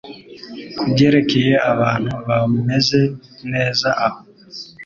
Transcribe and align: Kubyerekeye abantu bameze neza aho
Kubyerekeye 0.77 1.53
abantu 1.71 2.11
bameze 2.27 3.01
neza 3.51 3.87
aho 4.05 4.19